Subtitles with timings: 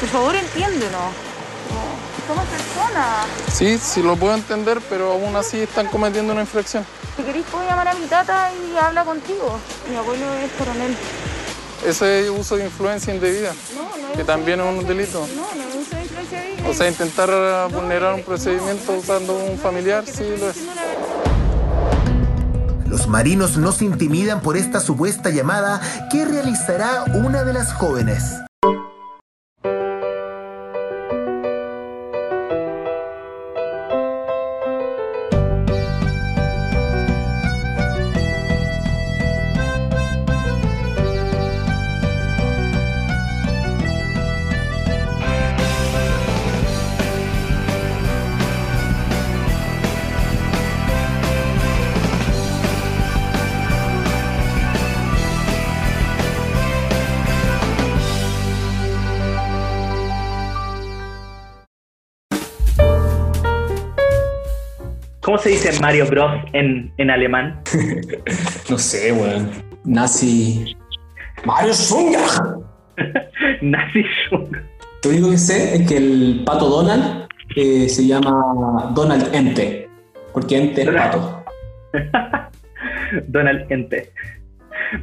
[0.00, 1.12] Por favor, entiéndenos.
[2.26, 3.26] Somos personas.
[3.52, 6.84] Sí, sí lo puedo entender, pero aún así están cometiendo una infracción.
[7.16, 9.58] Si queréis, puedo llamar a mi tata y habla contigo.
[9.90, 10.96] Mi abuelo es coronel.
[11.86, 15.26] Ese es uso de influencia indebida, No, no es que también es un delito.
[15.34, 19.58] No, no es uso de influencia de O sea, intentar vulnerar un procedimiento usando un
[19.58, 20.58] familiar, sí lo es.
[22.86, 25.80] Los marinos no se intimidan por esta supuesta llamada
[26.10, 28.40] que realizará una de las jóvenes.
[65.30, 67.62] ¿Cómo se dice Mario Bros en, en alemán?
[68.68, 69.48] No sé, weón.
[69.84, 70.76] Nazi.
[71.44, 72.58] Mario Schunga.
[73.62, 74.56] Nazi Schung.
[75.04, 79.88] Lo único que sé es que el pato Donald eh, se llama Donald Ente.
[80.32, 81.44] Porque Ente es pato.
[83.28, 84.10] Donald Ente.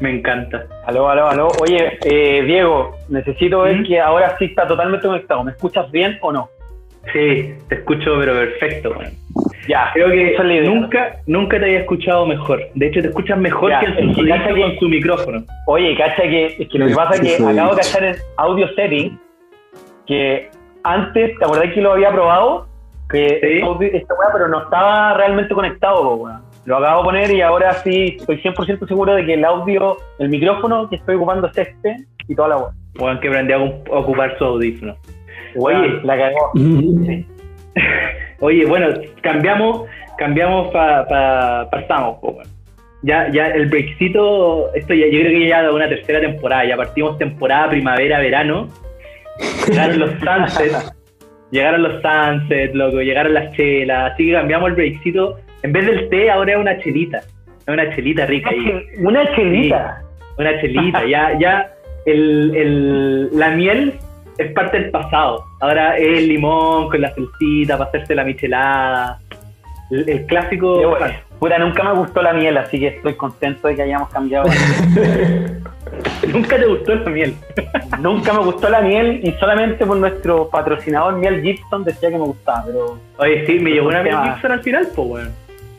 [0.02, 0.67] Me encanta.
[0.88, 1.48] Aló, aló, aló.
[1.61, 3.86] Oye, eh, Diego, necesito ver ¿Mm?
[3.86, 5.45] que ahora sí está totalmente conectado.
[5.45, 6.50] ¿Me escuchas bien o no?
[7.14, 9.14] Sí, te escucho pero perfecto, weón.
[9.68, 10.70] Ya, Creo que esa es la idea.
[10.70, 12.62] nunca, nunca te había escuchado mejor.
[12.76, 15.44] De hecho, te escuchas mejor Ya, que el que- con su micrófono.
[15.68, 18.68] Oye, cacha que, es que lo que pasa es que acabo de cachar en audio
[18.76, 19.20] setting
[20.06, 20.50] que
[20.84, 22.68] antes, ¿te acordás que lo había probado?
[23.10, 23.62] Que Sí.
[23.66, 26.42] audio- esta weá, pero no estaba realmente conectado, weón.
[26.66, 30.30] Lo acabo de poner y ahora sí estoy 100% seguro de que el audio, el
[30.30, 31.95] micrófono que estoy ocupando es este
[32.28, 32.70] y toda la weá.
[33.00, 34.95] Weón, que aprendió a ocu- a ocupar su audífono.
[35.58, 36.52] Oye, la cagó.
[38.39, 38.88] Oye, bueno,
[39.22, 42.38] cambiamos, cambiamos para pa, pasamos, po.
[43.04, 46.76] Ya, ya el breakcito, esto ya, yo creo que ya da una tercera temporada, ya
[46.77, 48.67] partimos temporada primavera, verano,
[49.67, 50.93] llegaron los sunsets,
[51.52, 56.09] llegaron los sunsets, loco, llegaron las chelas, así que cambiamos el breakcito, en vez del
[56.09, 58.49] té ahora es una chelita, es una chelita rica.
[58.99, 60.02] Una chelita.
[60.38, 61.71] Una chelita, ya, ya
[62.05, 63.94] el, el- la miel
[64.37, 65.45] es parte del pasado.
[65.59, 69.20] Ahora es el limón con la salsita para hacerse la michelada.
[69.89, 70.80] El, el clásico.
[70.80, 71.05] Qué bueno.
[71.39, 74.49] Puta, nunca me gustó la miel, así que estoy contento de que hayamos cambiado.
[76.27, 77.36] Nunca te gustó la miel.
[77.99, 82.26] nunca me gustó la miel y solamente por nuestro patrocinador Miel Gibson decía que me
[82.26, 84.15] gustaba, pero Oye, sí, me llegó una miel.
[84.23, 85.31] Gibson al final, pues, weón.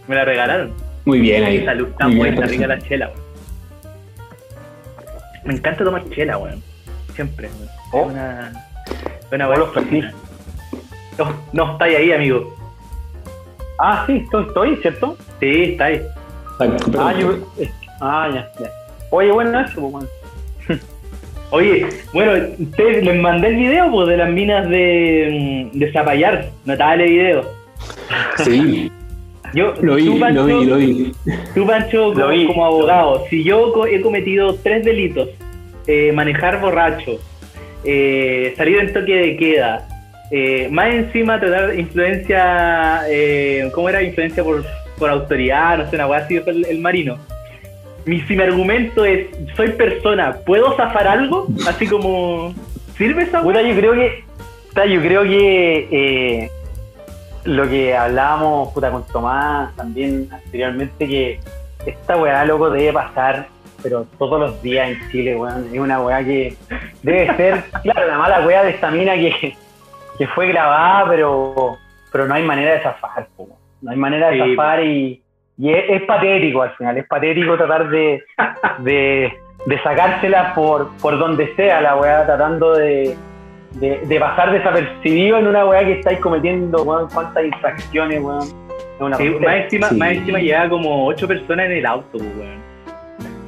[0.06, 0.72] Me la regalaron.
[1.04, 1.64] Muy bien ahí.
[1.64, 3.28] Salud, está Muy muy bien, rica la chela, weón.
[5.44, 6.62] Me encanta tomar chela, weón.
[7.14, 7.77] Siempre, weón.
[7.92, 8.02] Oh.
[8.02, 8.52] Una.
[9.32, 10.02] Una Oh, buena los perdí.
[11.18, 12.54] No, no, está ahí, ahí, amigo.
[13.80, 15.16] Ah, sí, estoy, estoy ¿cierto?
[15.40, 16.02] Sí, está ahí.
[16.58, 16.94] Ay, perdón.
[16.98, 18.70] Ah, yo, eh, ah, ya, ya.
[19.10, 20.08] Oye, bueno, eso, pues, bueno.
[21.50, 22.32] Oye, bueno,
[22.76, 27.44] te, les mandé el video pues, de las minas de, mm, de Zapallar, notable video.
[28.38, 28.90] Sí,
[29.54, 31.14] Yo, lo vi, tú, Pancho, lo vi, lo vi.
[31.54, 32.46] tú, Pancho, como, vi.
[32.46, 35.28] como abogado, si yo he cometido tres delitos,
[35.86, 37.18] eh, manejar borracho,
[37.84, 39.86] eh, salir en toque de queda,
[40.30, 44.02] eh, más encima tratar influencia, eh, ¿cómo era?
[44.02, 44.64] Influencia por,
[44.98, 47.16] por autoridad, no sé, una weá así el, el marino.
[48.04, 51.46] Mi, si mi argumento es, soy persona, ¿puedo zafar algo?
[51.66, 52.54] Así como,
[52.96, 53.68] ¿sirve esa Puta, weá?
[53.68, 54.24] yo creo que,
[54.68, 56.50] puta, yo creo que eh,
[57.44, 61.40] lo que hablábamos, puta, con Tomás también anteriormente, que
[61.86, 63.48] esta weá, loco, debe pasar,
[63.82, 65.66] pero todos los días en Chile, weón.
[65.72, 66.54] Es una weá que
[67.02, 69.54] debe ser, claro, la mala weá de esta mina que,
[70.18, 71.76] que fue grabada, pero,
[72.12, 73.52] pero no hay manera de zafar, weón.
[73.80, 75.22] No hay manera de Sí, zafar y,
[75.58, 78.22] y es, es patético al final, es patético tratar de,
[78.78, 79.32] de,
[79.66, 83.16] de sacársela por, por donde sea la weá, tratando de,
[83.74, 88.42] de, de pasar desapercibido en una weá que estáis cometiendo, weón, cuántas infracciones, weón.
[89.16, 89.96] Sí, más encima, Sí.
[89.96, 92.67] más encima llegaba como ocho personas en el auto, weón.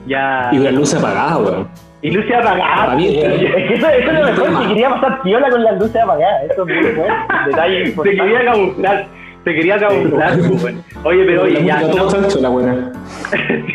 [0.06, 0.48] Ya.
[0.52, 1.68] Y una luz apagada, weón.
[2.02, 2.78] Y luces apagadas.
[2.86, 3.18] Para mí.
[3.18, 6.42] Es que eso, eso es lo mejor, que quería pasar piola con las luces apagadas.
[6.50, 7.14] Eso es muy bueno.
[7.46, 8.22] Detalle Se importante.
[8.22, 9.06] quería camuflar.
[9.44, 10.84] Se quería camuflar, pues, weón.
[11.04, 11.80] Oye, pero oye, la ya.
[11.82, 12.92] no- chancho, la buena.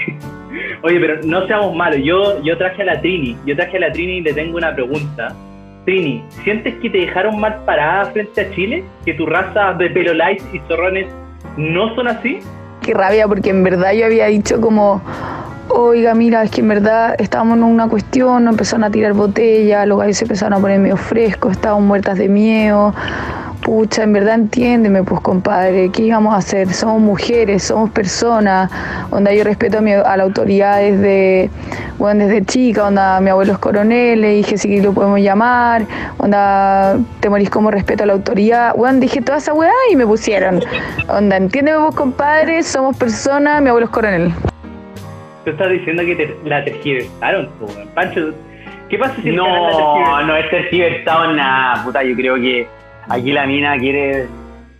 [0.84, 2.00] Oye, pero no seamos malos.
[2.04, 3.36] Yo, yo traje a la Trini.
[3.46, 5.34] Yo traje a la Trini y le tengo una pregunta.
[5.86, 8.84] Trini, ¿sientes que te dejaron mal parada frente a Chile?
[9.04, 11.08] ¿Que tu raza de pelo light y zorrones
[11.58, 12.40] no son así?
[12.82, 15.02] Qué rabia, porque en verdad yo había dicho como,
[15.70, 19.88] Oiga, mira, es que en verdad estábamos en una cuestión, nos empezaron a tirar botellas,
[19.88, 22.94] los gallos se empezaron a poner medio frescos, estábamos muertas de miedo.
[23.64, 26.72] Pucha, en verdad entiéndeme, pues compadre, ¿qué íbamos a hacer?
[26.72, 28.70] Somos mujeres, somos personas,
[29.10, 31.50] onda yo respeto a, mi- a la autoridad desde,
[31.98, 35.88] bueno, desde chica, onda mi abuelo es coronel, le dije si lo podemos llamar,
[36.20, 40.06] onda te morís como respeto a la autoridad, bueno, dije toda esa weá y me
[40.06, 40.62] pusieron,
[41.10, 44.32] onda, entiéndeme vos compadre, somos personas, mi abuelo es coronel.
[45.46, 47.88] Tú estás diciendo que te, la tergiversaron, weón.
[47.94, 48.32] Pancho,
[48.90, 52.04] ¿qué pasa si canal la No, no es tergiversado nada, puta.
[52.04, 52.68] Yo creo que
[53.10, 54.28] aquí la mina quiere,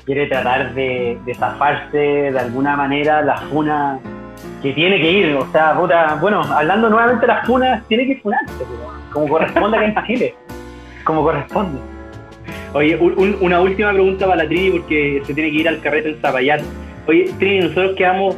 [0.06, 4.00] quiere tratar de, de zafarse de alguna manera la funa
[4.64, 5.36] que tiene que ir.
[5.36, 8.52] O sea, puta, bueno, hablando nuevamente de las funas, tiene que funarse,
[9.14, 10.36] como corresponde acá en Chile.
[11.04, 11.80] Como corresponde.
[12.74, 15.80] Oye, un- un- una última pregunta para la Trini porque se tiene que ir al
[15.80, 16.60] carrete en Zapallar.
[17.08, 18.36] Oye, Trini, nosotros quedamos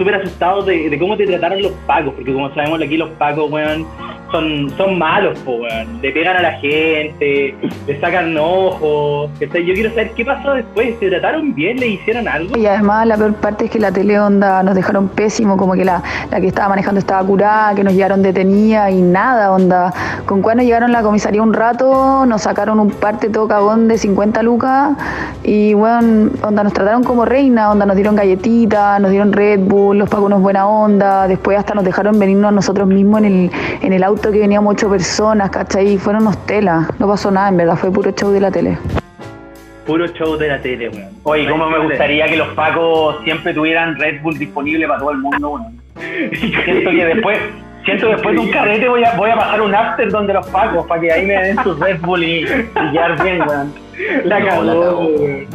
[0.00, 3.50] súper asustados de, de cómo te trataron los pacos, porque como sabemos aquí los pacos,
[3.50, 3.86] weón,
[4.30, 6.00] son, son malos, po, weón.
[6.02, 7.54] Le pegan a la gente,
[7.86, 9.30] le sacan ojos.
[9.40, 10.96] Yo quiero saber qué pasó después.
[11.00, 11.78] ¿Se trataron bien?
[11.78, 12.56] ¿Le hicieron algo?
[12.56, 15.84] Y además la peor parte es que la tele onda nos dejaron pésimo, como que
[15.84, 19.92] la, la que estaba manejando estaba curada, que nos llevaron detenida y nada, onda.
[20.26, 23.88] Con cuál nos llevaron a la comisaría un rato, nos sacaron un parte todo cagón
[23.88, 24.92] de 50 lucas
[25.42, 29.98] y bueno, onda nos trataron como reina, onda nos dieron galletitas, nos dieron Red Bull,
[29.98, 33.50] los pagos unos buena onda, después hasta nos dejaron venirnos nosotros mismos en el,
[33.80, 35.94] en el auto que veníamos ocho personas, ¿cachai?
[35.94, 38.76] Y fueron unos telas, no pasó nada, en verdad, fue puro show de la tele.
[39.86, 41.08] Puro show de la tele, weón.
[41.22, 45.18] Oye, cómo me gustaría que los pacos siempre tuvieran Red Bull disponible para todo el
[45.18, 45.80] mundo, weón.
[46.34, 47.38] Siento que después,
[47.84, 50.86] siento después de un carrete voy a, voy a pasar un after donde los pacos,
[50.86, 53.72] para que ahí me den sus Red Bull y, y quedar bien, weón.
[54.24, 55.46] La No, cagó, weón.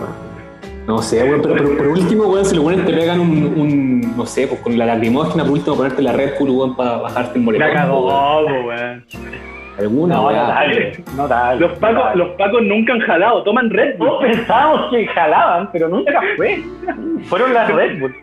[0.87, 4.15] No sé, weón, pero, pero por último, weón, si los weones te pegan un, un,
[4.17, 7.39] no sé, pues con la lacrimógena, por último ponerte la Red Bull, weón, para bajarte
[7.39, 7.67] el moletón.
[7.67, 8.65] La cagó, weón.
[8.67, 9.05] weón.
[9.79, 10.37] Alguna, No, weá.
[10.37, 11.59] no tal, no tal.
[11.59, 14.07] Los pacos, no los pacos nunca han jalado, toman Red Bull.
[14.07, 16.63] Todos pensábamos que jalaban, pero nunca fue.
[17.23, 18.15] Fueron las Red Bull.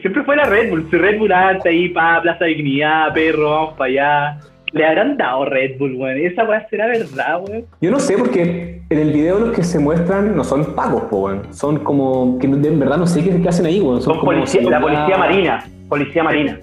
[0.00, 0.88] Siempre fue la Red Bull.
[0.90, 4.38] Si Red Bull antes ahí, pa, Plaza Dignidad, perro, vamos para allá.
[4.72, 6.18] Le habrán dado Red Bull, weón.
[6.18, 7.64] Esa weá será verdad, weón.
[7.80, 11.42] Yo no sé, porque en el video los que se muestran no son pagos, weón.
[11.52, 14.00] Son como, que en verdad no sé qué, qué hacen ahí, weón.
[14.00, 15.64] Son como policía, la policía marina.
[15.88, 16.58] Policía marina.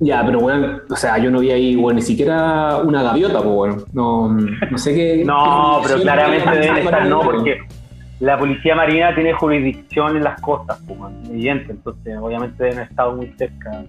[0.00, 3.84] Ya, pero weón, o sea, yo no vi ahí, weón, ni siquiera una gaviota, weón.
[3.92, 5.24] No, no sé qué.
[5.24, 7.58] No, qué pero claramente deben estar, no, porque
[8.20, 10.98] la policía marina tiene jurisdicción en las costas, pues,
[11.30, 13.84] evidente, entonces obviamente deben estado muy cerca.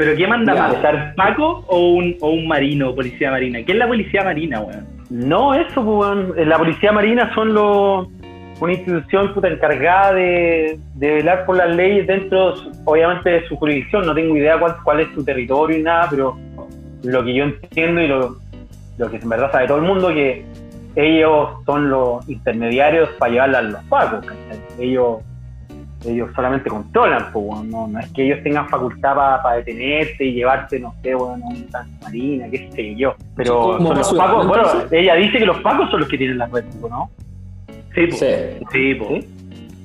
[0.00, 0.74] ¿Pero qué manda Ya, más?
[0.76, 3.58] estar- ¿Paco o un, o un marino, policía marina?
[3.62, 4.86] ¿Qué es la policía marina, weón?
[5.10, 6.32] No, eso, pues, weón.
[6.48, 8.08] la policía marina son los
[8.62, 12.54] una institución puta encargada de, de velar por las leyes dentro,
[12.86, 14.06] obviamente, de su jurisdicción.
[14.06, 16.34] No tengo idea cuál, cuál es su territorio y nada, pero
[17.02, 18.36] lo que yo entiendo y lo,
[18.96, 20.44] lo que en verdad sabe todo el mundo que
[20.96, 24.26] ellos son los intermediarios para llevarla a los pagos.
[24.78, 25.18] Ellos
[26.04, 30.80] ellos solamente controlan, pues, no, no es que ellos tengan facultad para detenerte y llevarte,
[30.80, 33.14] no sé, weón, a un tanque marina, qué sé yo.
[33.36, 36.18] Pero Sí, como son los pacos, bueno, ella dice que los pacos son los que
[36.18, 37.10] tienen la red, ¿no?
[37.94, 38.10] Sí.
[38.12, 38.26] Sí.
[38.72, 38.98] ¿Sí?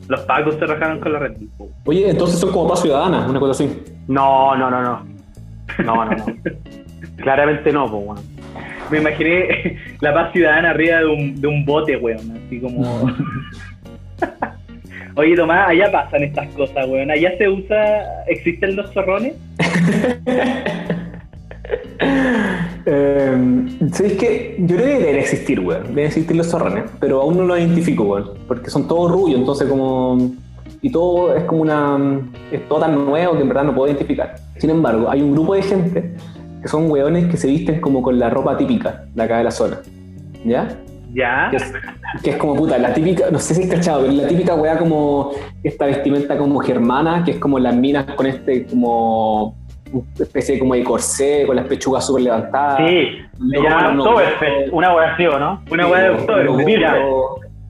[0.07, 1.69] Los pacos se rajaron con la Red po.
[1.85, 3.83] Oye, entonces son como paz ciudadana, una cosa así.
[4.07, 5.05] No, no, no, no.
[5.83, 6.25] No, no, no.
[7.17, 8.21] Claramente no, pues, bueno.
[8.91, 12.39] Me imaginé la paz ciudadana arriba de un, de un bote, weón.
[12.45, 13.11] Así como.
[15.17, 17.09] Oye, Tomás, allá pasan estas cosas, weón.
[17.09, 18.23] Allá se usa.
[18.27, 19.33] ¿Existen los zorrones?
[22.87, 24.55] Eh, ¿Sabes qué?
[24.59, 25.87] Yo creo que deben existir, weón.
[25.87, 28.29] Deben existir los zorrones, pero aún no los identifico, weón.
[28.47, 30.35] Porque son todos rubios, entonces como...
[30.83, 32.21] Y todo es como una...
[32.51, 34.35] Es todo tan nuevo que en verdad no puedo identificar.
[34.59, 36.13] Sin embargo, hay un grupo de gente
[36.61, 39.51] que son weones que se visten como con la ropa típica de acá de la
[39.51, 39.79] zona.
[40.45, 40.67] ¿Ya?
[41.15, 41.47] Ya.
[41.49, 41.73] Que es,
[42.23, 44.77] que es como puta, la típica, no sé si es cachado, pero la típica weá
[44.77, 45.31] como
[45.63, 49.55] esta vestimenta como germana, que es como las minas con este como
[50.19, 52.77] especie como de corsé, con las pechugas súper levantadas.
[52.79, 53.07] Sí,
[53.39, 55.61] Luego se llama con unos Oktoberfest, gorros- una así, ¿o ¿no?
[55.71, 56.97] Una weá de Mira.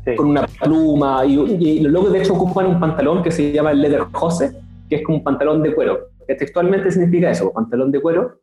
[0.05, 0.15] Sí.
[0.15, 1.25] Con una pluma.
[1.25, 4.51] Y, y los locos de hecho ocupan un pantalón que se llama el leather hose,
[4.89, 5.99] que es como un pantalón de cuero.
[6.27, 8.39] Que textualmente significa eso, pantalón de cuero.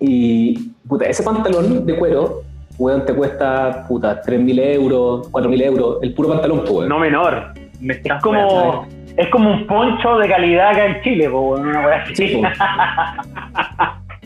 [0.00, 2.42] Y puta, ese pantalón de cuero,
[2.78, 6.88] weón, te cuesta puta 3.000 euros, 4.000 euros, el puro pantalón, pues, weón.
[6.88, 7.52] No menor.
[7.80, 11.86] Me Es estás como, es como un poncho de calidad acá en Chile, pues, una
[11.86, 12.14] hueá así.
[12.14, 12.42] Sí.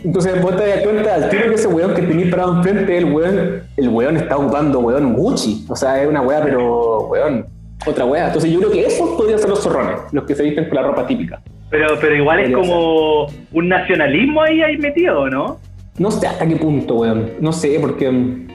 [0.04, 3.04] Entonces vos te das cuenta al tiro que ese weón que tenés parado enfrente, el
[3.04, 5.64] weón, el weón está ocupando weón Gucci.
[5.68, 7.46] O sea, es una weá, pero weón,
[7.86, 8.26] otra weá.
[8.26, 10.82] Entonces yo creo que esos podrían ser los zorrones, los que se visten con la
[10.82, 11.40] ropa típica.
[11.70, 15.58] Pero, pero igual es como un nacionalismo ahí, ahí metido, ¿no?
[15.98, 17.32] No sé hasta qué punto, weón.
[17.40, 18.48] No sé, porque mm,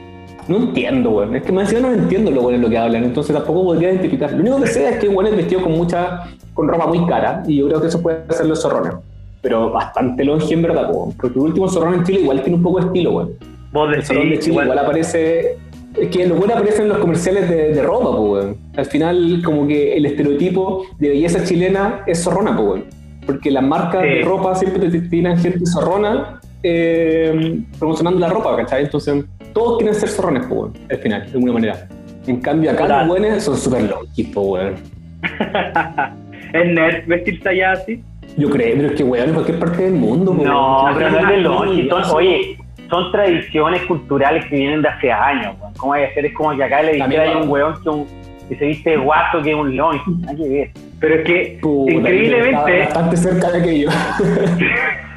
[0.48, 1.36] no entiendo, weón.
[1.36, 4.32] Es que más encima no entiendo lo bueno lo que hablan, entonces tampoco podría identificar.
[4.32, 7.42] Lo único que sé es que weón es vestido con mucha, con ropa muy cara,
[7.46, 8.94] y yo creo que eso puede ser los zorrones.
[9.40, 11.12] Pero bastante longe en verdad, weón.
[11.12, 13.30] Porque el último zorrón en Chile igual tiene un poco de estilo, weón.
[13.72, 15.56] Vos El zorrón de Chile igual, igual, aparece.
[15.96, 18.56] Es que lo bueno aparece en los comerciales de, de ropa, po, weón.
[18.76, 22.84] Al final, como que el estereotipo de belleza chilena es zorrona, po, weón.
[23.26, 24.08] Porque las marcas Sí.
[24.08, 28.84] de ropa siempre te tiran gente zorrona eh, promocionando la ropa, ¿cachai?
[28.84, 31.88] Entonces, todos quieren ser zorrones, weón, al final, de alguna manera.
[32.26, 32.98] En cambio, acá Total.
[33.06, 34.74] los buenos son súper lonquis, po, weón.
[36.52, 38.02] ¿Es nerd vestirse allá así?
[38.36, 40.94] Yo creo, pero es que, weón, en cualquier parte del mundo, No, weón.
[40.96, 42.58] pero no es de Son- Oye,
[42.90, 45.72] son tradiciones culturales que vienen de hace años, weón.
[45.76, 46.26] ¿Cómo hay que hacer?
[46.26, 48.06] Es como que acá le dijera a un weón que, un-
[48.48, 50.00] que se viste de guaso que es un longe.
[50.28, 50.70] Hay que ver.
[51.00, 53.88] Pero es que, Puta, increíblemente, bastante cerca de aquello.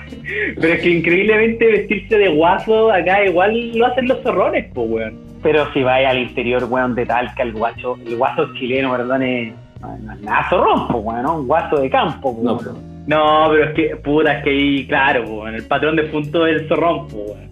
[0.59, 5.19] pero es que increíblemente vestirse de guaso acá igual lo hacen los zorrones, pues, weón.
[5.43, 9.53] Pero si vais al interior, weón, de Talca, el guacho, el guaso chileno, perdón, es,
[9.81, 11.39] no es nada zorrón, pues, weón, ¿no?
[11.39, 12.45] un guaso de campo, weón.
[12.45, 12.91] No, pero.
[13.07, 16.61] No, pero es que, puta, es que ahí, claro, weón, el patrón de punto es
[16.61, 17.51] el zorrón, pues, weón.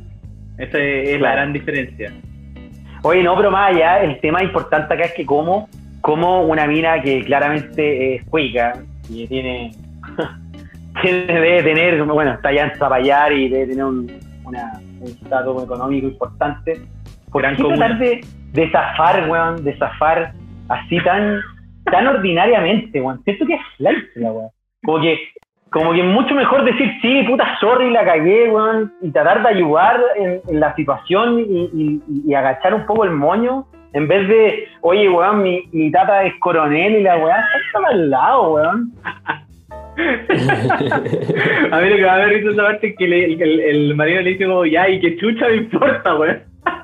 [0.57, 2.11] Esa es, la gran diferencia.
[3.03, 5.69] Oye, no, pero más allá, el tema importante acá es que como,
[6.01, 8.73] como una mina que claramente es cuica
[9.09, 9.71] y tiene
[11.07, 14.11] debe tener, bueno, está ya en Zapallar y debe tener un,
[14.45, 16.81] una- un estatus económico importante,
[17.31, 18.21] ¿por qué tratar de,
[18.53, 20.33] de zafar, weón, de zafar
[20.69, 21.39] así tan,
[21.85, 23.23] tan ordinariamente, weón?
[23.23, 24.49] Siento que es la weón.
[24.83, 25.17] Como que,
[25.71, 29.49] como que es mucho mejor decir, sí, puta, sorry, la cagué, weón, y tratar de
[29.49, 34.27] ayudar en, en la situación y, y- y agachar un poco el moño, en vez
[34.27, 38.91] de, oye, weón, mi, mi tata es coronel y la weá está al lado, weón.
[41.71, 44.21] A mí lo que me da risa esa parte es que le- el, el, marino
[44.21, 46.39] le dice como, ya, y que chucha me importa, weón.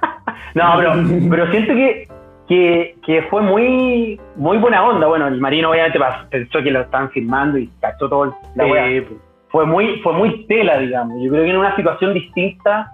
[0.53, 0.93] No, pero,
[1.29, 2.07] pero siento que,
[2.47, 5.05] que, que fue muy muy buena onda.
[5.07, 8.65] Bueno, el marino obviamente pensó que lo estaban filmando y cachó todo la.
[8.87, 9.19] Eh, pues.
[9.49, 11.21] Fue muy, fue muy tela, digamos.
[11.21, 12.91] Yo creo que en una situación distinta,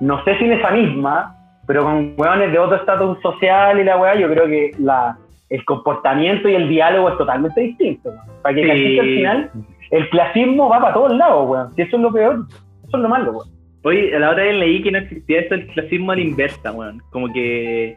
[0.00, 3.96] no sé si en esa misma, pero con weones de otro estatus social y la
[3.98, 5.16] weá, yo creo que la,
[5.50, 8.10] el comportamiento y el diálogo es totalmente distinto.
[8.10, 8.20] weón.
[8.42, 8.98] Para que Sí.
[8.98, 9.50] al final
[9.90, 11.74] el clasismo va para todos lados, weón.
[11.74, 12.44] Si eso es lo peor,
[12.88, 13.48] eso es lo malo, weón.
[13.84, 16.72] Oye, a la otra vez leí que no existía eso del clasismo a la inversa,
[16.72, 17.00] weón.
[17.10, 17.96] Como que.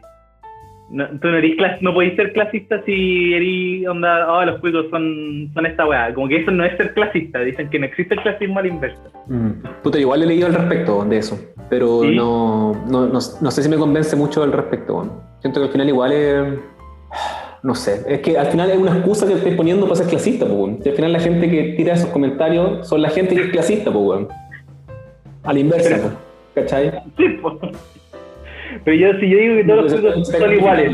[0.92, 4.86] No, tú no, eres clas no podés ser clasista si eres onda, oh, los cuicos
[4.90, 6.12] son, son esta weá.
[6.12, 7.38] Como que eso no es ser clasista.
[7.40, 9.02] Dicen que no existe el clasismo a la inversa.
[9.28, 9.50] Mm.
[9.84, 11.38] Puta, igual he leído al respecto de eso,
[11.68, 12.16] pero ¿Sí?
[12.16, 14.94] no, no, no, no sé si me convence mucho al respecto.
[14.96, 15.12] weón.
[15.40, 16.58] Siento que al final igual es...
[17.62, 20.46] No sé, es que al final es una excusa que estés poniendo para ser clasista,
[20.46, 20.76] pues.
[20.84, 23.92] Y al final la gente que tira esos comentarios son la gente que es clasista,
[23.92, 24.26] pues.
[25.42, 26.10] A la inversa, Pero-
[26.54, 26.90] ¿cachai?
[27.16, 27.58] Sí, po.
[28.84, 30.92] Pero yo, si yo digo que todos los cuicos son iguales,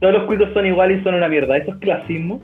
[0.00, 1.56] todos los cuicos son iguales y son una mierda.
[1.56, 2.40] ¿Eso es clasismo?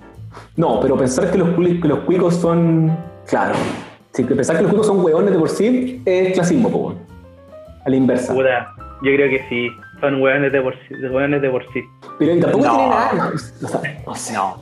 [0.57, 2.95] No, pero pensar que los, que los cuicos son...
[3.27, 3.55] Claro.
[4.15, 6.97] Que pensar que los cuicos son hueones de por sí es clasismo, weón.
[7.87, 8.35] A la inversa.
[8.35, 9.69] Puta, yo creo que sí.
[10.01, 10.95] Son hueones de por sí.
[10.95, 11.83] de hueones de por sí.
[12.19, 12.73] Pero y tampoco No.
[12.77, 13.13] tiene nada.
[13.15, 13.31] No,
[14.07, 14.57] no sé, no.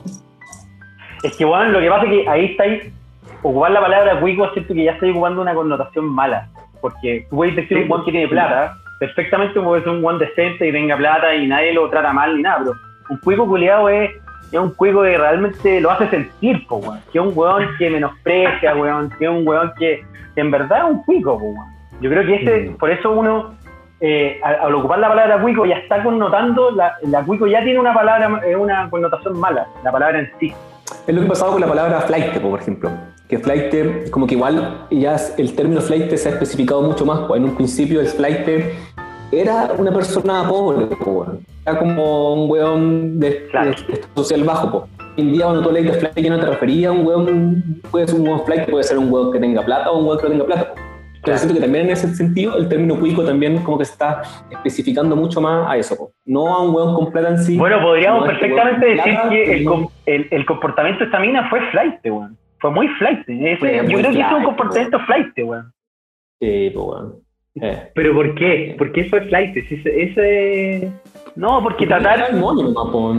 [1.23, 2.93] Es que, bueno, lo que pasa es que ahí estáis,
[3.41, 6.47] ocupar la palabra cuico, siento que ya estáis ocupando una connotación mala.
[6.81, 10.19] Porque tú puedes decir Sí, un guan que tiene plata, perfectamente puede ser un guan
[10.19, 12.73] decente y tenga plata y nadie lo trata mal ni nada, pero
[13.09, 14.11] un cuico culiado es,
[14.51, 16.99] es un cuico que realmente lo hace sentir, po, weón.
[17.11, 19.09] Que es un weón que menosprecia, weón.
[19.17, 21.67] Que es un weón que, que en verdad es un cuico, po, weón.
[21.99, 22.77] Yo creo que ese, Mm.
[22.77, 23.55] por eso uno,
[23.99, 27.79] eh, al, al ocupar la palabra cuico, ya está connotando, la, la cuico ya tiene
[27.79, 30.53] una palabra, eh, una connotación mala, la palabra en sí.
[31.05, 32.89] Es lo que ha pasado con la palabra flight, por ejemplo.
[33.27, 37.19] Que flight, como que igual ya el término flight se ha especificado mucho más.
[37.27, 38.47] pues, En un principio el flight
[39.31, 40.87] era una persona pobre,
[41.65, 43.71] era como un weón de, Claro.
[43.71, 44.87] de social bajo.
[45.17, 47.81] Hoy en día cuando tú lees de flight ya no te refería a un weón,
[47.91, 50.19] puede ser un weón flight, puede ser un weón que tenga plata o un weón
[50.19, 50.73] que no tenga plata.
[51.27, 54.21] Pero siento que también en ese sentido el término cuico también como que se está
[54.49, 56.11] especificando mucho más a eso.
[56.25, 57.57] No a un weón con plata en sí.
[57.57, 61.19] Bueno, podríamos este perfectamente weón decir que el, pero- com- el, el comportamiento de esta
[61.19, 62.37] mina fue flight, weón.
[62.59, 63.19] Fue muy flight.
[63.27, 65.71] Ese- Fue yo muy creo que ese es un flight, comportamiento flight, weón.
[66.39, 67.13] Sí, pues, weón.
[67.59, 67.91] Eh.
[67.95, 68.75] ¿Pero por qué?
[68.77, 69.57] ¿Por qué fue flight?
[69.57, 70.91] Ese, ese...
[71.35, 72.69] No, porque Tratar tratar, el moño,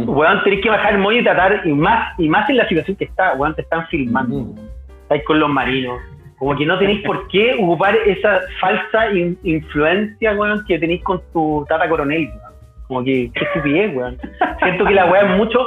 [0.07, 2.97] weón, tenés que bajar el moño y tratar, y más, y más en la situación
[2.97, 4.37] que está, weón, te están filmando.
[4.37, 4.55] Ujú.
[5.03, 6.01] Estáis con los marinos.
[6.39, 11.21] Como que no tenéis por qué ocupar esa falsa in- influencia, weón, que tenéis con
[11.33, 12.53] tu tata coronel, weón.
[12.87, 14.17] Como que, qué estupidez, weón.
[14.63, 15.59] Siento que la weá es mucho,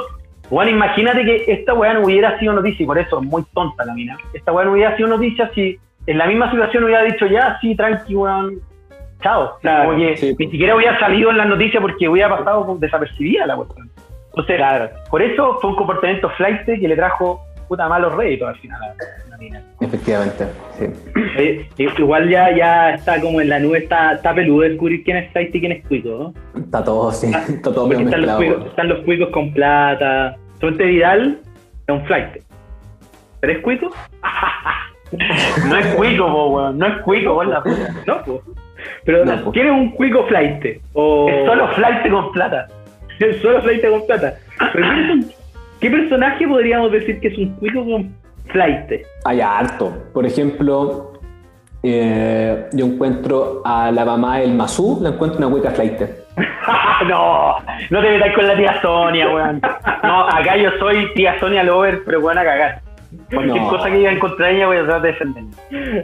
[0.50, 3.84] Bueno, imagínate que esta weá no hubiera sido noticia, y por eso es muy tonta
[3.84, 4.16] la mina.
[4.34, 7.74] Esta weá no hubiera sido noticia si en la misma situación hubiera dicho ya, sí,
[7.76, 8.56] tranqui, weón,
[9.22, 9.56] chao.
[9.60, 10.34] Claro, Como que sí.
[10.38, 13.88] ni siquiera hubiera salido en las noticias porque hubiera pasado desapercibida la cuestión.
[14.34, 14.60] Entonces,
[15.10, 17.40] por eso fue un comportamiento flight que le trajo
[17.72, 19.62] puta malos réditos al final a la mina.
[19.80, 20.44] Efectivamente,
[20.78, 20.86] sí.
[21.38, 21.66] Eh,
[21.98, 25.54] igual ya, ya está como en la nube, está, está peludo descubrir quién es Flight
[25.54, 26.60] y quién es Cuico, ¿no?
[26.60, 27.32] Está todo, sí.
[27.48, 28.68] Está todo medio están los, cuicos, weón.
[28.68, 30.36] están los cuicos con plata.
[30.60, 31.38] Suerte Vidal
[31.86, 32.42] es un Flight.
[33.40, 33.88] ¿Pero es Cuico?
[35.68, 36.78] No es cuico, po, weón.
[36.78, 37.94] No es cuico, por la puta.
[38.06, 38.40] No.
[39.04, 39.52] Pero No, po.
[39.52, 40.80] ¿quién es un Cuico Flight?
[40.94, 41.28] O...
[41.28, 42.66] Es solo flight con plata.
[43.18, 44.34] Es solo Flight con plata.
[44.72, 45.41] Pero ¿quién es un-
[45.82, 48.14] ¿Qué personaje podríamos decir que es un Cuico con
[48.46, 49.02] Flight?
[49.24, 49.92] Hay harto.
[50.14, 51.12] Por ejemplo,
[51.82, 56.00] eh, yo encuentro a la mamá del Mazú, la encuentro una hueca flight.
[57.08, 57.56] no,
[57.90, 59.60] no te metas con la tía Sonia, weón.
[60.04, 62.80] No, acá yo soy tía Sonia Lover, pero weón a cagar.
[63.34, 63.68] Cualquier No.
[63.68, 65.50] cosa que diga en contra de ella voy a tratar de defenderla.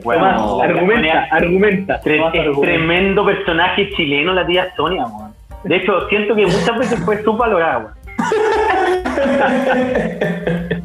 [0.04, 2.00] Weón, Tomás, no, argumenta, Sonia- argumenta.
[2.02, 2.66] Tre- Tomás, es argumenta.
[2.66, 5.32] tremendo personaje chileno la tía Sonia, weón.
[5.64, 7.92] De hecho, siento que muchas veces fue subvalorada, weón.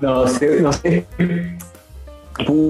[0.00, 1.04] No sé, no sé.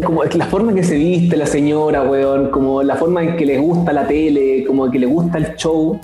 [0.05, 3.47] Como la forma en que se viste la señora, weón, como la forma en que
[3.47, 5.99] le gusta la tele, como que le gusta el show,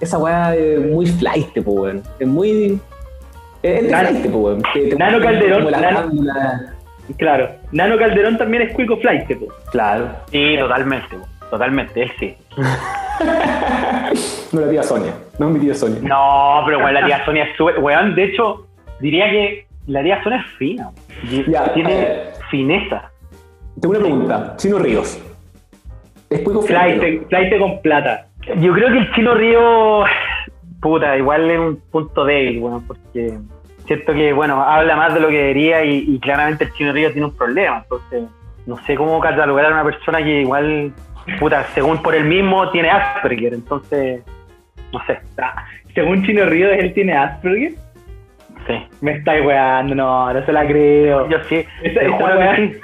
[0.00, 2.02] esa weá es muy flight, po, weón.
[2.20, 2.78] Es muy.
[3.62, 4.62] Es de Nano- flight, po, weón.
[4.72, 6.10] Te Nano Calderón, Nano-.
[7.16, 7.48] Claro.
[7.72, 9.46] Nano Calderón también es Cuico Flight, po.
[9.72, 10.10] Claro.
[10.30, 11.28] Sí, totalmente, weón.
[11.50, 12.36] Totalmente, él sí.
[14.52, 15.12] No la tía Sonia.
[15.38, 16.00] No mi tía Sonia.
[16.02, 17.78] No, pero weón, la tía Sonia es súper.
[17.80, 18.66] Weón, de hecho,
[19.00, 20.90] diría que la tía Sonia es fina,
[21.48, 22.32] Ya, Tiene eh.
[22.50, 23.10] fineza.
[23.80, 24.54] Tengo una pregunta.
[24.56, 25.20] Chino Ríos.
[26.30, 27.28] ¿Es Flight?
[27.28, 28.26] Flight con plata.
[28.60, 30.04] Yo creo que el Chino Río,
[30.80, 33.38] puta, igual es un punto débil, bueno, porque
[33.86, 37.12] siento que, bueno, habla más de lo que debería y, y claramente el Chino Río
[37.12, 38.24] tiene un problema, entonces
[38.66, 40.92] no sé cómo catalogar a una persona que igual,
[41.38, 44.22] puta, según por él mismo tiene Asperger, entonces,
[44.92, 47.72] no sé, Ah, Según Chino Río, él tiene Asperger.
[48.66, 48.74] sí.
[49.00, 51.28] Me estáis weando, no, no se la creo.
[51.28, 52.80] Yo sí, Esa- esa weá- que sí.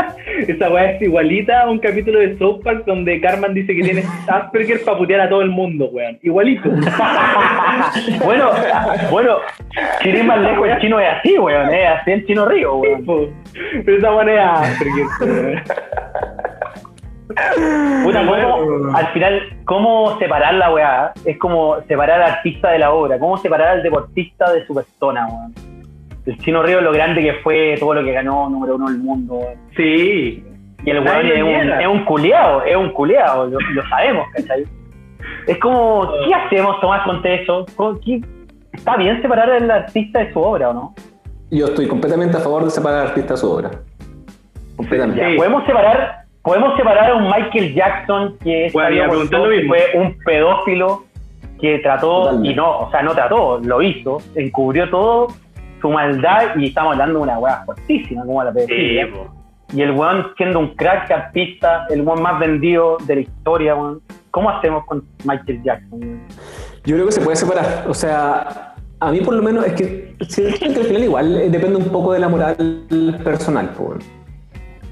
[0.48, 4.02] Esa weá es igualita a un capítulo de South Park donde Carmen dice que tiene
[4.28, 6.18] Asperger para putear a todo el mundo, weón.
[6.22, 6.70] Igualito.
[8.24, 8.50] bueno,
[9.10, 9.36] bueno,
[10.02, 13.30] sin ir más lejos, el chino es así, weón, es así el Chino Río, weón.
[13.84, 15.62] Pero esa weá es Asperger, weón.
[18.04, 18.26] Puta.
[18.26, 21.12] ¿cómo- al final, ¿cómo separar la weá?
[21.24, 23.18] Es como separar al artista de la obra.
[23.18, 25.54] ¿Cómo separar al deportista de su persona, weón?
[26.26, 29.34] El Chino Río, lo grande que fue, todo lo que ganó, número uno del mundo,
[29.34, 29.54] weón.
[29.76, 30.44] Sí.
[30.84, 34.64] Y el weón es un, es un culeado, es un culeado, lo, lo sabemos, ¿cachai?
[35.46, 37.66] Es como, ¿qué hacemos, Tomás, con eso?
[37.76, 38.20] ¿Cómo- qué-
[38.72, 40.94] ¿Está bien separar al artista de su obra o no?
[41.50, 43.70] Yo estoy completamente a favor de separar al artista de su obra.
[44.76, 45.30] Completamente.
[45.32, 45.36] Sí.
[45.36, 51.04] podemos separar, podemos separar a un Michael Jackson que Bueno, que fue un pedófilo
[51.60, 52.48] que trató Totalmente.
[52.50, 55.28] y no, o sea, no trató, lo hizo, encubrió todo
[55.80, 59.08] su maldad y estamos hablando de una weá fuertísima como la pedofilia.
[59.72, 64.00] y el weón siendo un crack artista, el weón más vendido de la historia, weón.
[64.30, 66.00] ¿Cómo hacemos con Michael Jackson?
[66.00, 66.20] weón?
[66.84, 67.84] Yo creo que se puede separar.
[67.88, 71.50] O sea, a mí por lo menos es que siento que al final igual eh,
[71.50, 72.56] depende un poco de la moral
[73.22, 73.70] personal.
[73.78, 74.19] weón.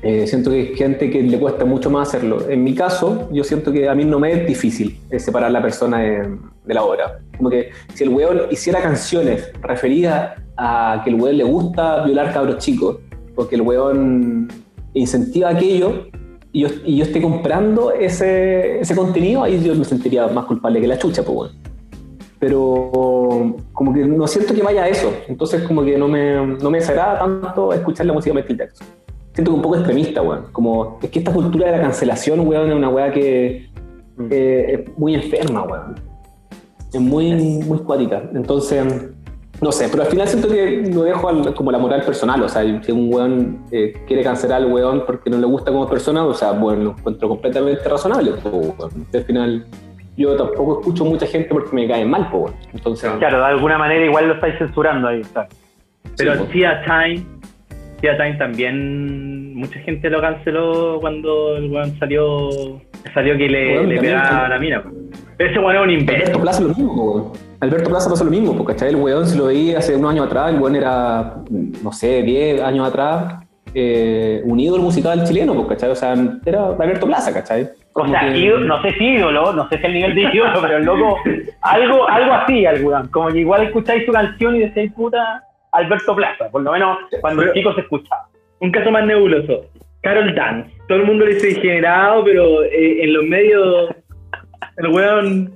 [0.03, 2.49] Eh, siento que hay gente que le cuesta mucho más hacerlo.
[2.49, 5.61] En mi caso, yo siento que a mí no me es difícil eh, separar la
[5.61, 7.19] persona de, de la obra.
[7.37, 12.33] Como que si el weón hiciera canciones referidas a que el weón le gusta violar
[12.33, 12.99] cabros chicos,
[13.35, 14.49] porque el weón
[14.95, 16.09] incentiva aquello,
[16.53, 20.81] y yo, y yo estoy comprando ese, ese contenido, ahí yo me sentiría más culpable
[20.81, 21.55] que la chucha, pues bueno.
[22.39, 26.71] Pero como que no siento que vaya a eso, entonces como que no me, no
[26.71, 28.87] me desagrada tanto escuchar la música de Michael Jackson.
[29.39, 30.47] Siento que un poco extremista, weón.
[30.51, 33.71] Como, es que esta cultura de la cancelación, weón, es una weá que
[34.31, 35.95] eh, es muy enferma, weón.
[36.93, 38.21] Es muy, muy cuática.
[38.35, 39.11] Entonces,
[39.61, 42.43] no sé, pero al final siento que lo dejo al- como la moral personal.
[42.43, 45.87] O sea, si un weón eh, quiere cancelar al weón porque no le gusta como
[45.89, 48.33] persona, o sea, bueno, lo encuentro completamente razonable.
[48.45, 48.75] weón.
[49.15, 49.67] Al final,
[50.17, 52.55] yo tampoco escucho mucha gente porque me caen mal, po, weón.
[52.75, 55.51] Entonces, Claro, de alguna manera igual lo estáis censurando ahí, ¿sabes?
[56.17, 56.43] Pero sí.
[56.55, 57.25] Tia Time,
[58.01, 62.49] Tia Time también, mucha gente lo canceló cuando el weón salió,
[63.13, 64.83] salió que le, le pegaba a la mina.
[65.39, 66.41] Ese weón es un Alberto imbécil.
[66.41, 67.33] Plaza lo mismo, weón.
[67.61, 68.91] Alberto Plaza pasó lo mismo, porque ¿cachai?
[68.91, 71.35] El weón, si lo veía hace unos años atrás, el weón era,
[71.83, 73.43] no sé, 10 años atrás,
[73.75, 75.91] eh, un ídolo musical chileno, ¿cachai?
[75.91, 76.15] O sea,
[76.47, 77.65] era Alberto Plaza, ¿cachai?
[77.65, 77.69] O
[78.03, 80.61] Como sea, que- ídolo- no sé si ídolo, no sé si el nivel de ídolo,
[80.63, 81.17] pero el loco,
[81.63, 83.09] algo, algo así, al weón.
[83.09, 86.49] Como que igual escucháis su canción y decís, puta, Alberto Plaza.
[86.51, 88.29] Por lo menos cuando el chico se escuchaba.
[88.61, 89.67] Un caso más nebuloso.
[90.03, 90.71] Carol Dance.
[90.89, 93.91] Todo el mundo le dice degenerado, pero eh, en los medios
[94.77, 95.53] el weón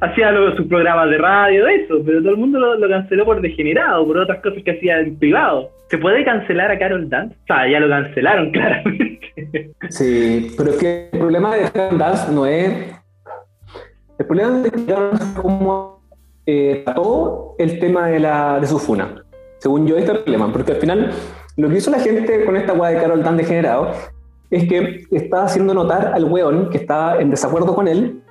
[0.00, 3.40] hacía lo- sus programas de radio, eso, pero todo el mundo lo, lo canceló por
[3.40, 5.70] degenerado, por otras cosas que hacía en privado.
[5.88, 7.34] ¿Se puede cancelar a Carol Dance?
[7.42, 9.70] O sea, ya lo cancelaron, claramente.
[9.88, 12.94] Sí, pero es que el problema de Carol Dance no es.
[14.18, 16.02] El problema de Carol Dance es cómo
[16.46, 19.22] eh, trató el tema de, la, de su funa.
[19.58, 21.12] Según yo, este problema, porque al final
[21.56, 23.92] lo que hizo la gente con esta weá de Carol Dance degenerado
[24.50, 28.22] es que estaba haciendo notar al weón que estaba en desacuerdo con él,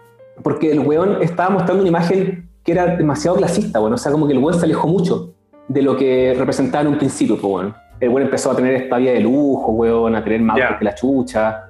[0.42, 4.28] porque el weón estaba mostrando una imagen que era demasiado clasista, bueno, o sea, como
[4.28, 5.34] que el weón se alejó mucho
[5.68, 7.76] de lo que representaba en un principio, pues, weón.
[8.00, 10.86] El weón empezó a tener esta vida de lujo, weón, a tener más autos que
[10.86, 11.67] la chucha.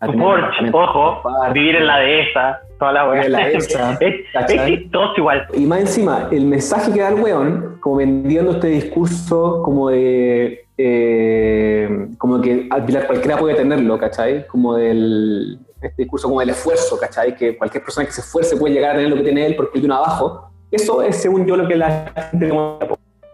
[0.00, 1.58] Porsche, ojo, parque.
[1.58, 3.28] vivir en la dehesa, toda la weá.
[3.28, 5.46] La dehesa, es, chistoso igual.
[5.52, 10.64] Y más encima, el mensaje que da el weón, como vendiendo este discurso como de.
[10.78, 14.46] eh, como que al final cualquiera puede tenerlo, ¿cachai?
[14.46, 15.58] Como del.
[15.82, 17.34] Este discurso como del esfuerzo, ¿cachai?
[17.34, 19.78] Que cualquier persona que se esfuerce puede llegar a tener lo que tiene él porque
[19.78, 20.50] viene abajo.
[20.70, 22.50] Eso es, según yo, lo que la gente.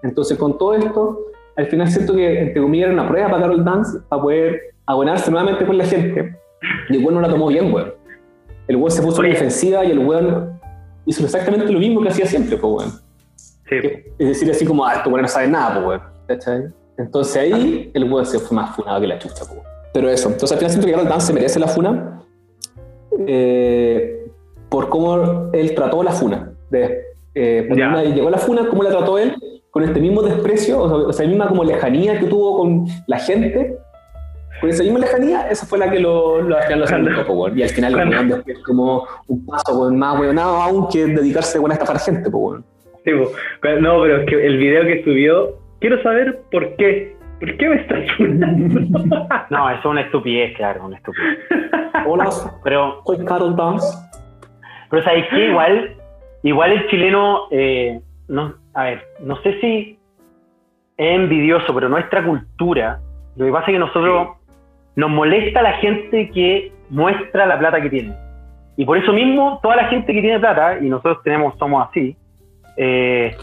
[0.03, 1.27] Entonces, con todo esto,
[1.57, 5.31] al final siento que, entre comillas, era una prueba para Carol Dance para poder abonarse
[5.31, 6.37] nuevamente con la gente.
[6.89, 7.95] Y el weón no la tomó bien, weón.
[8.69, 10.59] El weón se puso en la defensiva y el weón
[11.05, 12.93] hizo exactamente lo mismo que hacía siempre, pues, weón.
[13.69, 13.77] Sí.
[14.19, 16.01] Es decir, así como, ah, estos weones no saben nada, pues,
[16.49, 16.75] weón.
[16.99, 19.51] Entonces ahí el weón se fue más funado que la chucha, pues.
[19.51, 19.67] weón.
[19.93, 22.23] Pero eso, entonces al final siento que Carol Dance se merece la funa
[23.27, 24.27] eh,
[24.69, 26.53] por cómo él trató la funa.
[26.71, 27.03] De,
[27.35, 29.35] eh, vez llegó la funa, cómo la trató él,
[29.71, 33.19] con este mismo desprecio, o sea, o sea, misma como lejanía que tuvo con la
[33.19, 33.79] gente,
[34.61, 37.49] con esa misma lejanía, esa fue la que lo, lo, al final lo.
[37.57, 41.59] Y al final cuando- weón después como un paso weón, más weonado aún que dedicarse
[41.59, 42.65] weón, a estafar gente, po, weón.
[43.05, 43.31] Sí, po.
[43.81, 47.15] no, pero es que el video que subió, quiero saber por qué.
[47.39, 48.81] ¿Por qué me estás funando?
[49.51, 51.39] No, eso es una estupidez, claro, una estupidez.
[52.07, 52.31] Hola,
[52.65, 53.87] Pero, soy Carol Dance.
[54.91, 55.49] pero ¿sabes qué?
[55.51, 55.97] Igual,
[56.43, 59.99] igual el chileno, eh, no, a ver, no sé si
[60.97, 63.01] es envidioso, pero nuestra cultura,
[63.37, 64.29] lo que pasa es que nosotros
[64.97, 68.15] nos molesta la gente que muestra la plata que tiene.
[68.77, 72.17] Y por eso mismo, toda la gente que tiene plata, y nosotros tenemos, somos así,
[72.77, 73.35] eh,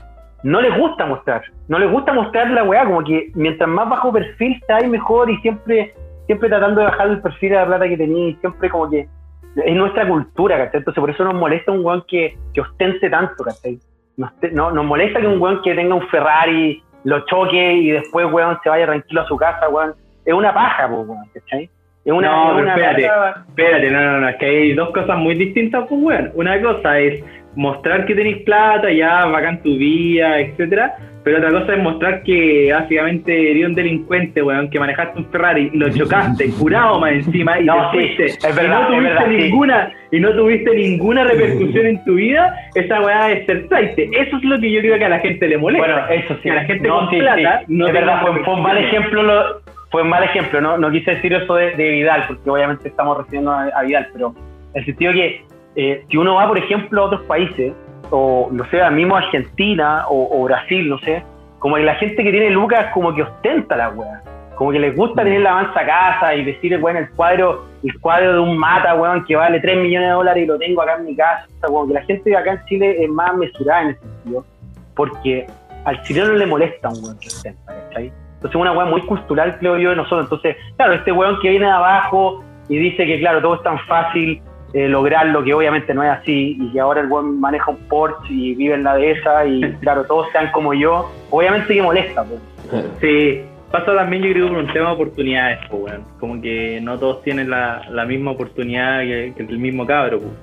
[0.44, 1.42] no les gusta mostrar.
[1.68, 5.30] No les gusta mostrar la weá, como que mientras más bajo perfil está ahí mejor
[5.30, 5.94] y siempre,
[6.26, 9.08] siempre tratando de bajar el perfil de la plata que tenéis, siempre como que
[9.56, 10.80] es nuestra cultura, ¿cachai?
[10.80, 13.80] Entonces por eso nos molesta un weón que, que ostente tanto, ¿cachai?
[14.18, 17.92] Nos, te- no, nos molesta que un weón que tenga un Ferrari lo choque y
[17.92, 19.94] después, weón, se vaya tranquilo a su casa, weón.
[20.26, 21.70] Es una paja, pues, weón, ¿cachai?
[22.06, 23.08] Es una, No, es pero una espérate.
[23.08, 26.32] paja- Espérate, no, no, no, es que hay dos cosas muy distintas, pues bueno.
[26.34, 27.24] Una cosa es
[27.56, 30.96] mostrar que tenéis plata, ya bacán tu vida, etcétera.
[31.24, 35.70] Pero otra cosa es mostrar que básicamente eres un delincuente, weón, que manejaste un Ferrari,
[35.74, 39.16] lo chocaste, curado más encima, y No, te sí, fuiste, es verdad, y no es
[39.16, 39.44] tuviste sí.
[39.44, 44.10] ninguna, y no tuviste ninguna repercusión en tu vida, esa weá es ser traite.
[44.14, 45.88] Eso es lo que yo creo que a la gente le molesta.
[45.88, 46.42] Bueno, eso sí.
[46.44, 48.78] Que a la gente No, con sí, plata no es verdad, fue, fue un mal
[48.78, 49.24] ejemplo.
[49.24, 52.88] Lo, fue un mal ejemplo, no, no quise decir eso de, de Vidal, porque obviamente
[52.88, 54.34] estamos refiriendo a, a Vidal, pero
[54.74, 55.42] en el sentido que
[55.76, 57.74] eh, si uno va, por ejemplo, a otros países,
[58.16, 61.24] o no sé, mismo Argentina o, o Brasil, no sé,
[61.58, 64.22] como que la gente que tiene lucas como que ostenta la wea.
[64.56, 68.34] Como que les gusta tener la mansa casa y decir, bueno, el cuadro, el cuadro
[68.34, 71.06] de un mata, weón, que vale 3 millones de dólares y lo tengo acá en
[71.06, 71.48] mi casa.
[71.62, 74.46] Como que la gente de acá en Chile es más mesurada en ese sentido
[74.96, 75.48] porque
[75.86, 78.06] al chileno le molesta un weón que ostenta, ¿cachai?
[78.36, 80.26] Entonces es una weá muy cultural, creo yo, de nosotros.
[80.26, 83.80] Entonces, claro, este weón que viene de abajo y dice que, claro, todo es tan
[83.88, 84.40] fácil
[84.74, 88.34] eh, lograrlo, que obviamente no es así, y que ahora el weón maneja un Porsche
[88.34, 92.42] y vive en la dehesa, y claro, todos sean como yo, obviamente que molesta, pues.
[93.00, 95.94] Sí, pasa también yo creo por un tema de oportunidades, pues.
[96.20, 100.34] Como que no todos tienen la, la misma oportunidad que, que el mismo cabro, pues.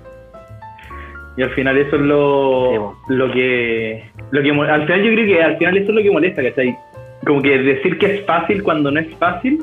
[1.37, 4.05] Y al final eso es lo, Sí, lo que...
[4.31, 6.77] Lo que al final yo creo que al final eso es lo que molesta, ¿cachai?
[7.27, 9.61] Como que decir que es fácil cuando no es fácil,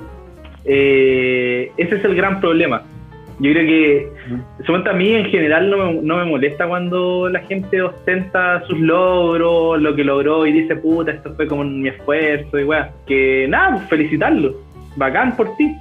[0.66, 2.84] eh, ese es el gran problema.
[3.39, 4.12] Yo creo que,
[4.65, 8.80] suponte a mí en general no me, no me molesta cuando la gente ostenta sus
[8.80, 12.91] logros, lo que logró y dice, puta, esto fue como mi esfuerzo y weá.
[13.06, 14.56] Que nada, pues felicitarlo,
[14.95, 15.76] bacán por ti.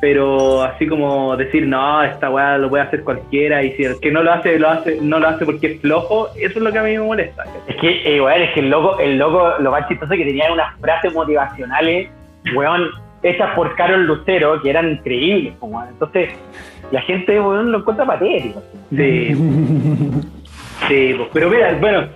[0.00, 4.12] Pero así como decir, no, esta weá lo puede hacer cualquiera y si el que
[4.12, 6.78] no lo hace, lo hace, no lo hace porque es flojo, eso es lo que
[6.78, 7.44] a mí me molesta.
[7.66, 10.52] Es que, eh, es que el loco, el loco, lo más chistoso es que tenía
[10.52, 12.10] unas frases motivacionales,
[12.54, 12.88] weón,
[13.24, 15.88] hechas por Carol Lucero, que eran increíbles, weón.
[15.88, 16.30] Entonces,
[16.90, 18.62] la gente weón, lo encuentra patético.
[18.90, 19.34] Sí.
[20.88, 22.08] sí, pues, pero mira, bueno,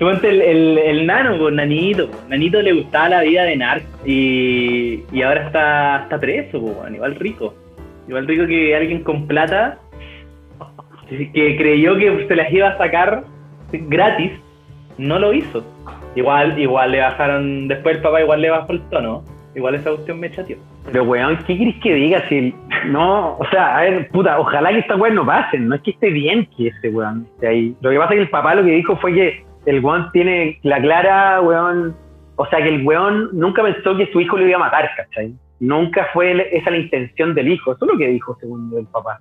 [0.00, 5.02] el, el, el nano, pues, nanito, pues, nanito le gustaba la vida de narco y,
[5.12, 7.54] y ahora está, está preso, pues, igual rico.
[8.08, 9.78] Igual rico que alguien con plata
[11.08, 13.24] que creyó que se las iba a sacar
[13.72, 14.32] gratis,
[14.98, 15.64] no lo hizo.
[16.14, 19.24] Igual, igual le bajaron, después el papá igual le bajó el tono.
[19.54, 20.56] Igual esa cuestión me chateó.
[20.86, 22.54] Pero weón, ¿qué querés que diga si
[22.86, 25.92] no, o sea, a ver, puta, ojalá que esta weón no pase, no es que
[25.92, 27.76] esté bien que ese weón esté ahí.
[27.80, 30.58] Lo que pasa es que el papá lo que dijo fue que el weón tiene
[30.62, 31.96] la clara, weón,
[32.36, 35.32] o sea, que el weón nunca pensó que su hijo lo iba a matar, ¿cachai?
[35.60, 39.20] Nunca fue esa la intención del hijo, eso es lo que dijo según el papá.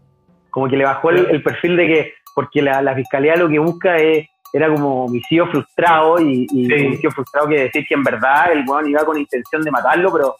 [0.49, 3.59] Como que le bajó el, el perfil de que, porque la, la fiscalía lo que
[3.59, 6.73] busca es, era como homicidio frustrado y, y Sí.
[6.87, 10.35] homicidio frustrado quiere decir que en verdad el weón iba con intención de matarlo, pero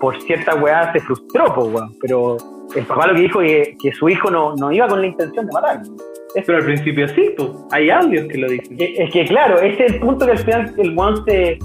[0.00, 1.92] por cierta weá se frustró, pues weón.
[2.00, 2.36] Pero
[2.74, 5.06] el papá lo que dijo es que, que su hijo no, no iba con la
[5.06, 5.92] intención de matarlo.
[6.44, 8.76] Pero al principio sí, pues, hay audios que lo dicen.
[8.76, 11.58] Que- Es que claro, ese es el punto que al final el weón se.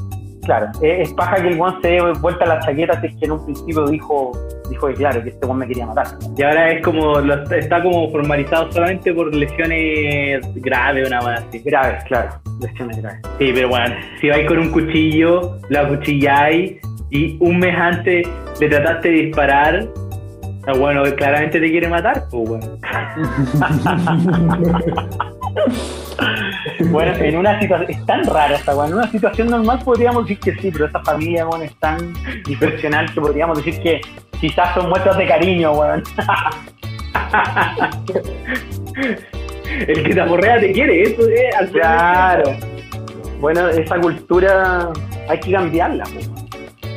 [0.45, 3.15] Claro, es, es paja que el weón se dé vuelta a la chaqueta si es
[3.17, 4.31] que en un principio dijo,
[4.71, 6.07] dijo que claro, que este weón me quería matar.
[6.35, 11.59] Y ahora es como, lo- está como formalizado solamente por lesiones graves, una más así.
[11.59, 13.19] Graves, claro, lesiones graves.
[13.39, 16.77] Sí, pero bueno, si vais con un cuchillo, lo acuchilláis
[17.11, 18.27] y un mes antes
[18.59, 19.87] le trataste de disparar,
[20.65, 22.79] ah, bueno, claramente te quiere matar, pues bueno.
[26.91, 30.39] Bueno, en una situación, es tan rara esta weón, en una situación normal podríamos decir
[30.39, 32.13] que sí, pero esta familia, weón, es tan
[32.45, 34.01] disfuncional que podríamos decir que
[34.39, 36.03] quizás son muestras de cariño, weón.
[39.87, 41.71] El que te aporrea te quiere, eso es.
[41.71, 42.55] Claro.
[43.39, 44.89] Bueno, esa cultura
[45.27, 46.40] hay que cambiarla, po.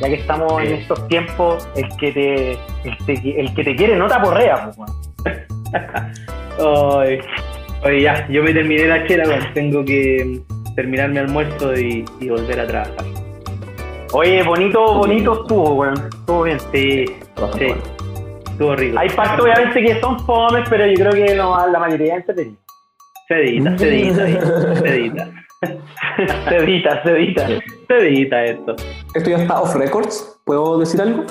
[0.01, 3.95] Ya que estamos en estos tiempos, el que te, el, te- el que te quiere
[3.95, 4.71] no te aporrea.
[6.59, 7.19] Ay,
[7.83, 10.39] Oye, ya, yo me terminé la chela, bueno, tengo que
[10.75, 12.95] terminar mi almuerzo y, y volver a trabajar.
[14.13, 15.93] Oye, bonito, bonito estuvo, weón.
[15.93, 16.59] Estuvo bien.
[16.71, 17.05] Sí,
[17.59, 17.67] sí,
[18.49, 18.97] estuvo rico.
[18.97, 22.57] Hay partes obviamente que son fomes, pero yo creo que no, la mayoría es entretenida.
[23.27, 24.25] Se edita, se edita,
[24.75, 25.31] se edita.
[26.49, 27.47] Se edita, se edita.
[27.87, 28.75] Se edita esto.
[29.15, 30.37] Esto ya está off records.
[30.43, 31.23] ¿Puedo decir algo?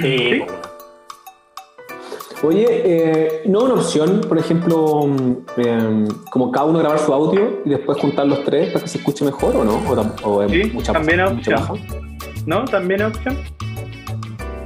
[0.00, 0.42] Sí.
[2.42, 7.62] Oye, eh, ¿no una opción, por ejemplo, mm, eh, como cada uno grabar su audio
[7.64, 9.76] y después juntar los tres para que se escuche mejor o no?
[10.22, 11.78] ¿O, o es Sí, mucha, también es mucha opción.
[11.78, 12.00] paja?
[12.46, 12.64] ¿No?
[12.66, 13.38] También es opción.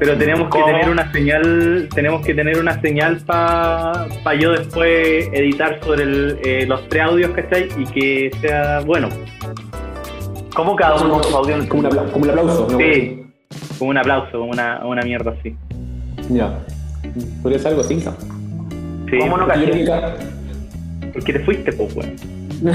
[0.00, 5.78] Pero tenemos que tener una señal, tenemos que tener una señal para yo después editar
[5.84, 9.08] sobre el, eh, los tres audios que estáis y que sea bueno.
[10.60, 11.32] ¿Cómo cada uno su?
[11.68, 12.78] Como, un apla- como el aplauso, ¿no?
[12.78, 13.22] Sí,
[13.78, 15.56] como un aplauso, una, una mierda así.
[16.28, 16.58] Ya.
[17.42, 17.98] Podría ser algo así.
[17.98, 19.70] Sí, ¿Cómo no caché?
[19.70, 22.14] que- porque te fuiste, pues, weón.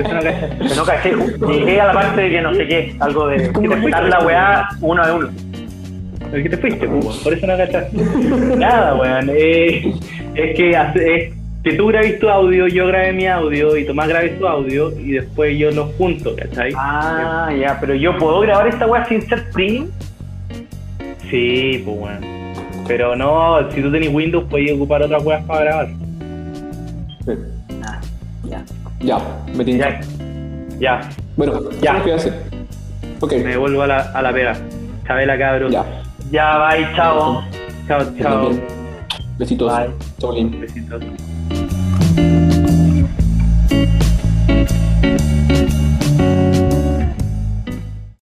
[0.00, 0.48] Eso no caché.
[0.68, 1.12] Que no caché.
[1.52, 4.02] Llegué a la parte de que no sé qué, algo de ¿Cómo de no quitar
[4.02, 4.18] fuiste?
[4.18, 5.28] la weá uno de uno.
[6.30, 7.16] ¿Por qué te fuiste, pues?
[7.18, 7.96] Por eso no cachaste.
[8.56, 9.30] Nada, weón.
[9.32, 9.94] Eh,
[10.34, 14.08] es que hace- es que tú grabes tu audio, yo grabé mi audio y Tomás
[14.08, 16.72] grabe su audio y después yo los junto, ¿cachai?
[16.76, 19.88] Ah, ya, pero yo puedo grabar esta weá sin ser premium.
[21.30, 22.40] Sí, pues, weón.
[22.86, 25.88] Pero no, si tú tenés Windows, puedes ocupar otras weas para grabar.
[27.24, 27.32] Sí.
[27.84, 28.00] Ah,
[28.44, 28.64] ya.
[29.00, 29.18] Ya,
[29.54, 30.00] me tinca.
[30.00, 31.00] Ya.
[31.00, 31.92] Ya, Bueno, Ya.
[31.94, 32.32] a hacer.
[33.20, 34.56] Ok, me devuelvo a la, a la pega.
[35.06, 35.70] Chabela, cabros.
[35.70, 35.84] ya.
[36.30, 37.44] Ya, bye, chao.
[37.86, 38.48] Chao, chao.
[38.48, 38.62] bien.
[39.38, 39.70] Besitos.
[39.72, 39.90] Bye.
[40.18, 41.29] Chao,
[42.20, 42.59] Lin.
[42.59, 42.59] Besitos.